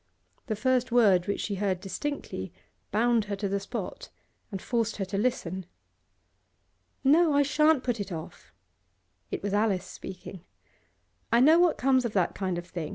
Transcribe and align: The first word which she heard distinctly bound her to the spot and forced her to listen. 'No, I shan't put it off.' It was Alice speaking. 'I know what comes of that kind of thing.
The 0.47 0.55
first 0.55 0.91
word 0.91 1.27
which 1.27 1.41
she 1.41 1.53
heard 1.61 1.79
distinctly 1.79 2.51
bound 2.91 3.25
her 3.25 3.35
to 3.35 3.47
the 3.47 3.59
spot 3.59 4.09
and 4.51 4.59
forced 4.59 4.95
her 4.97 5.05
to 5.05 5.17
listen. 5.19 5.67
'No, 7.03 7.35
I 7.35 7.43
shan't 7.43 7.83
put 7.83 7.99
it 7.99 8.11
off.' 8.11 8.51
It 9.29 9.43
was 9.43 9.53
Alice 9.53 9.85
speaking. 9.85 10.41
'I 11.31 11.41
know 11.41 11.59
what 11.59 11.77
comes 11.77 12.03
of 12.03 12.13
that 12.13 12.33
kind 12.33 12.57
of 12.57 12.65
thing. 12.65 12.89